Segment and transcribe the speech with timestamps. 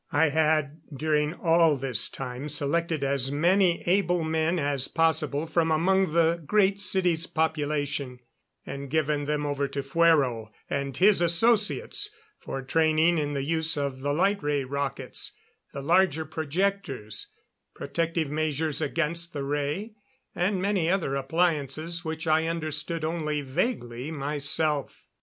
[0.11, 6.13] I had, during all this time, selected as many able men as possible from among
[6.13, 8.17] the Great City's population,
[8.65, 12.09] and given them over to Fuero and his associates
[12.39, 15.33] for training in the use of the light ray rockets,
[15.71, 17.27] the larger projectors,
[17.75, 19.93] protective measures against the ray,
[20.33, 25.03] and many other appliances which I understood only vaguely myself.